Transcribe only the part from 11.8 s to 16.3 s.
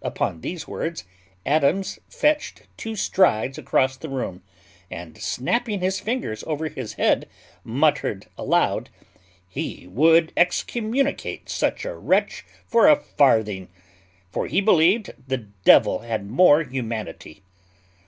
a wretch for a farthing, for he believed the devil had